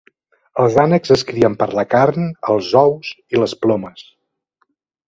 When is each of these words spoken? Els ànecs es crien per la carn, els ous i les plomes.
Els 0.63 0.77
ànecs 0.83 1.13
es 1.17 1.25
crien 1.31 1.57
per 1.61 1.67
la 1.81 1.85
carn, 1.93 2.27
els 2.55 2.73
ous 2.87 3.13
i 3.37 3.45
les 3.45 3.57
plomes. 3.69 4.07